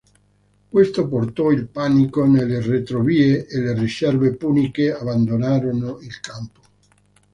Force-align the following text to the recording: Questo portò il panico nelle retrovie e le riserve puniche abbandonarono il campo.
Questo 0.67 1.07
portò 1.07 1.51
il 1.51 1.67
panico 1.67 2.25
nelle 2.25 2.59
retrovie 2.59 3.45
e 3.45 3.59
le 3.59 3.73
riserve 3.77 4.33
puniche 4.35 4.91
abbandonarono 4.95 5.99
il 5.99 6.19
campo. 6.19 6.61